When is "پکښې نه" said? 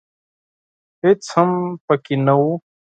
1.85-2.33